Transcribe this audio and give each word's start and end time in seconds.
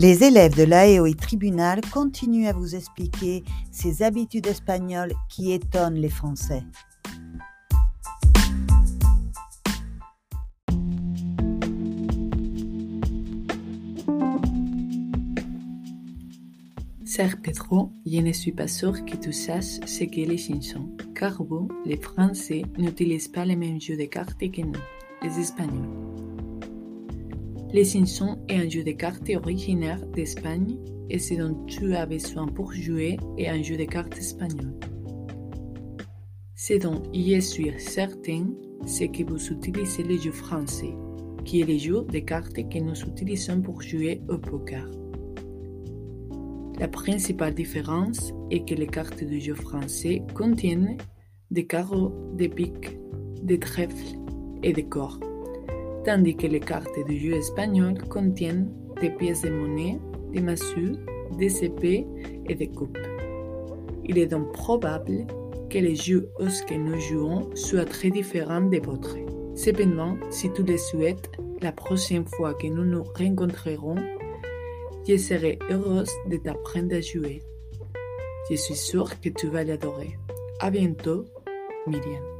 Les 0.00 0.24
élèves 0.24 0.56
de 0.56 0.62
l'AEOI 0.62 1.14
Tribunal 1.14 1.82
continuent 1.92 2.46
à 2.46 2.54
vous 2.54 2.74
expliquer 2.74 3.44
ces 3.70 4.02
habitudes 4.02 4.46
espagnoles 4.46 5.12
qui 5.28 5.52
étonnent 5.52 6.00
les 6.00 6.08
Français. 6.08 6.62
Cher 17.04 17.36
Pedro, 17.42 17.92
je 18.06 18.20
ne 18.20 18.32
suis 18.32 18.52
pas 18.52 18.68
sûr 18.68 19.04
que 19.04 19.16
tu 19.16 19.34
saches 19.34 19.80
ce 19.84 20.04
qu'est 20.04 20.24
les 20.24 20.38
chansons, 20.38 20.88
car 21.14 21.42
vous, 21.42 21.68
les 21.84 21.98
Français, 21.98 22.62
n'utilisent 22.78 23.28
pas 23.28 23.44
les 23.44 23.56
mêmes 23.56 23.82
jeux 23.82 23.98
de 23.98 24.06
cartes 24.06 24.38
que 24.38 24.62
nous, 24.62 24.80
les 25.22 25.38
Espagnols. 25.38 26.29
Les 27.72 27.84
chansons 27.84 28.36
est 28.48 28.56
un 28.56 28.68
jeu 28.68 28.82
de 28.82 28.90
cartes 28.90 29.30
originaire 29.32 30.04
d'Espagne 30.08 30.76
et 31.08 31.20
ce 31.20 31.34
dont 31.34 31.64
tu 31.66 31.94
as 31.94 32.04
besoin 32.04 32.48
pour 32.48 32.72
jouer 32.72 33.16
est 33.38 33.46
un 33.46 33.62
jeu 33.62 33.76
de 33.76 33.84
cartes 33.84 34.18
espagnol. 34.18 34.74
Ce 36.56 36.74
dont 36.74 37.00
je 37.14 37.38
suis 37.38 37.72
certain, 37.78 38.48
c'est 38.86 39.08
que 39.08 39.22
vous 39.22 39.52
utilisez 39.52 40.02
le 40.02 40.18
jeu 40.18 40.32
français, 40.32 40.96
qui 41.44 41.60
est 41.60 41.64
le 41.64 41.78
jeu 41.78 42.04
de 42.12 42.18
cartes 42.18 42.68
que 42.68 42.78
nous 42.80 43.00
utilisons 43.02 43.62
pour 43.62 43.82
jouer 43.82 44.20
au 44.28 44.38
poker. 44.38 44.90
La 46.80 46.88
principale 46.88 47.54
différence 47.54 48.32
est 48.50 48.68
que 48.68 48.74
les 48.74 48.88
cartes 48.88 49.22
du 49.22 49.40
jeu 49.40 49.54
français 49.54 50.22
contiennent 50.34 50.96
des 51.52 51.66
carreaux, 51.66 52.12
des 52.34 52.48
piques, 52.48 52.98
des 53.44 53.60
trèfles 53.60 54.18
et 54.64 54.72
des 54.72 54.86
corps, 54.88 55.20
tandis 56.04 56.36
que 56.36 56.46
les 56.46 56.60
cartes 56.60 57.04
du 57.06 57.18
jeu 57.18 57.34
espagnol 57.34 57.94
contiennent 58.08 58.72
des 59.00 59.10
pièces 59.10 59.42
de 59.42 59.50
monnaie, 59.50 59.98
des 60.32 60.40
massues, 60.40 60.96
des 61.38 61.64
épées 61.64 62.06
et 62.48 62.54
des 62.54 62.68
coupes. 62.68 62.98
Il 64.04 64.18
est 64.18 64.26
donc 64.26 64.52
probable 64.52 65.26
que 65.68 65.78
les 65.78 65.94
jeux 65.94 66.28
auxquels 66.38 66.82
nous 66.82 67.00
jouons 67.00 67.54
soient 67.54 67.84
très 67.84 68.10
différents 68.10 68.62
des 68.62 68.80
vôtres. 68.80 69.16
Cependant, 69.54 70.16
si 70.30 70.50
tu 70.52 70.62
le 70.62 70.76
souhaites, 70.76 71.30
la 71.60 71.72
prochaine 71.72 72.26
fois 72.26 72.54
que 72.54 72.66
nous 72.66 72.84
nous 72.84 73.04
rencontrerons, 73.04 73.96
je 75.06 75.16
serai 75.16 75.58
heureuse 75.70 76.10
de 76.26 76.36
t'apprendre 76.36 76.94
à 76.94 77.00
jouer. 77.00 77.42
Je 78.50 78.56
suis 78.56 78.74
sûre 78.74 79.20
que 79.20 79.28
tu 79.28 79.48
vas 79.48 79.64
l'adorer. 79.64 80.18
À 80.60 80.70
bientôt, 80.70 81.24
Myriam. 81.86 82.39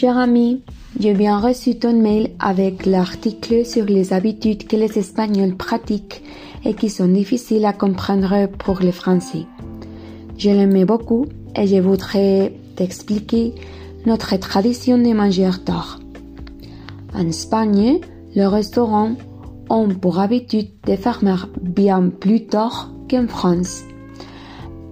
Cher 0.00 0.16
ami, 0.16 0.62
j'ai 1.00 1.12
bien 1.12 1.40
reçu 1.40 1.76
ton 1.76 2.00
mail 2.00 2.30
avec 2.38 2.86
l'article 2.86 3.66
sur 3.66 3.84
les 3.84 4.12
habitudes 4.12 4.68
que 4.68 4.76
les 4.76 4.96
Espagnols 4.96 5.56
pratiquent 5.56 6.22
et 6.64 6.74
qui 6.74 6.88
sont 6.88 7.08
difficiles 7.08 7.64
à 7.64 7.72
comprendre 7.72 8.46
pour 8.58 8.78
les 8.78 8.92
Français. 8.92 9.46
Je 10.36 10.50
l'aimais 10.50 10.84
beaucoup 10.84 11.26
et 11.56 11.66
je 11.66 11.80
voudrais 11.80 12.52
t'expliquer 12.76 13.54
notre 14.06 14.36
tradition 14.36 14.98
de 14.98 15.12
manger 15.12 15.50
tard. 15.64 15.98
En 17.12 17.26
Espagne, 17.26 17.98
les 18.36 18.46
restaurants 18.46 19.16
ont 19.68 19.88
pour 19.88 20.20
habitude 20.20 20.70
de 20.86 20.94
fermer 20.94 21.34
bien 21.60 22.08
plus 22.08 22.46
tard 22.46 22.92
qu'en 23.10 23.26
France. 23.26 23.82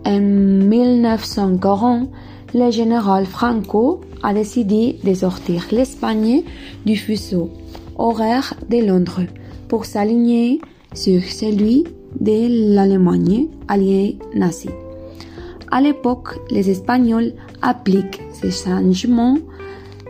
En 0.05 0.19
1940, 0.19 2.09
le 2.55 2.71
général 2.71 3.27
Franco 3.27 4.01
a 4.23 4.33
décidé 4.33 4.99
de 5.05 5.15
sortir 5.15 5.67
l'Espagne 5.73 6.43
du 6.85 6.97
fuseau 6.97 7.51
horaire 7.99 8.55
de 8.69 8.79
Londres 8.79 9.23
pour 9.69 9.85
s'aligner 9.85 10.61
sur 10.95 11.23
celui 11.25 11.85
de 12.21 12.75
l'Allemagne 12.75 13.49
alliée 13.69 14.19
nazie. 14.35 14.71
À 15.71 15.81
l'époque, 15.81 16.39
les 16.51 16.71
Espagnols 16.71 17.33
appliquent 17.63 18.23
ces 18.33 18.51
changements 18.51 19.39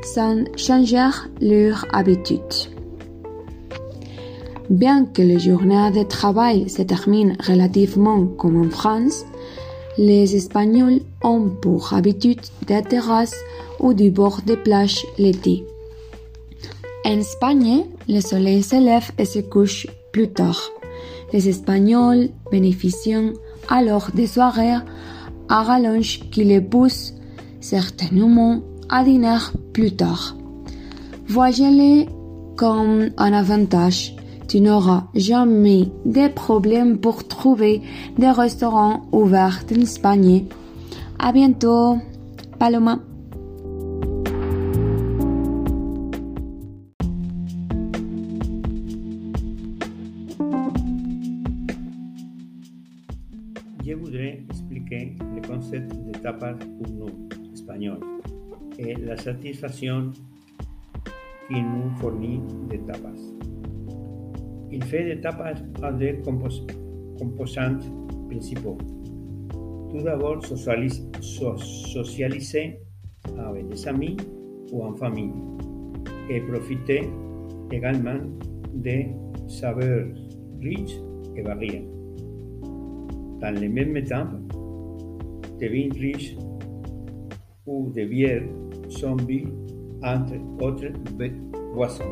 sans 0.02 0.44
changer 0.56 1.08
leurs 1.40 1.86
habitudes. 1.92 2.70
Bien 4.68 5.04
que 5.06 5.22
les 5.22 5.38
journées 5.38 5.92
de 5.92 6.02
travail 6.02 6.68
se 6.68 6.82
terminent 6.82 7.34
relativement 7.46 8.26
comme 8.26 8.60
en 8.60 8.70
France, 8.70 9.24
les 9.98 10.36
Espagnols 10.36 11.00
ont 11.22 11.48
pour 11.48 11.94
habitude 11.94 12.40
des 12.66 12.82
terrasses 12.82 13.36
ou 13.80 13.94
du 13.94 14.10
bord 14.10 14.42
des 14.44 14.56
plages 14.56 15.04
l'été. 15.18 15.64
En 17.04 17.18
Espagne, 17.18 17.84
le 18.08 18.20
soleil 18.20 18.62
se 18.62 18.76
lève 18.76 19.10
et 19.18 19.24
se 19.24 19.38
couche 19.38 19.86
plus 20.12 20.28
tard. 20.28 20.60
Les 21.32 21.48
Espagnols 21.48 22.30
bénéficient 22.50 23.32
alors 23.68 24.10
des 24.12 24.26
soirées 24.26 24.78
à 25.48 25.62
rallonge 25.62 26.20
qui 26.30 26.44
les 26.44 26.60
pousse 26.60 27.14
certainement 27.60 28.60
à 28.88 29.04
dîner 29.04 29.38
plus 29.72 29.94
tard. 29.94 30.36
Voyez-les 31.28 32.08
comme 32.56 33.10
un 33.16 33.32
avantage. 33.32 34.15
Tu 34.48 34.60
n'auras 34.60 35.08
jamais 35.14 35.88
de 36.04 36.28
problèmes 36.28 36.98
pour 36.98 37.26
trouver 37.26 37.82
des 38.16 38.30
restaurants 38.30 39.02
ouverts 39.10 39.64
en 39.72 39.80
Espagne. 39.80 40.44
À 41.18 41.32
bientôt, 41.32 41.96
Paloma. 42.58 43.00
Je 53.84 53.94
voudrais 53.94 54.44
expliquer 54.48 55.16
le 55.34 55.46
concept 55.46 55.92
de 55.92 56.12
tapas 56.18 56.54
pour 56.54 56.92
nous, 56.92 57.28
espagnols, 57.52 58.00
et 58.78 58.94
la 58.94 59.16
satisfaction 59.16 60.12
qui 61.48 61.54
nous 61.54 61.90
fournit 61.98 62.40
de 62.70 62.76
tapas. 62.78 63.35
Il 64.76 64.84
fait 64.84 65.04
des 65.04 65.20
tapas 65.22 65.54
à 65.82 65.90
des 65.90 66.16
compos 66.22 66.66
composants 67.18 67.78
principaux. 68.28 68.76
Tout 69.90 70.02
d'abord, 70.04 70.44
socialiser, 70.44 71.02
so 71.22 71.56
socialiser 71.56 72.78
avec 73.38 73.70
des 73.70 73.88
amis 73.88 74.18
ou 74.70 74.84
en 74.84 74.94
famille 74.94 75.32
et 76.28 76.42
profiter 76.42 77.08
également 77.72 78.18
des 78.74 79.08
saveurs 79.48 80.08
riches 80.60 80.98
et 81.34 81.40
variées. 81.40 81.88
Dans 83.40 83.58
le 83.58 83.68
même 83.70 84.04
temps, 84.04 84.28
des 85.58 85.68
vins 85.70 85.98
riches 85.98 86.36
ou 87.64 87.90
des 87.94 88.04
bières 88.04 88.44
entre 90.02 90.34
autres 90.60 90.92
boissons. 91.74 92.04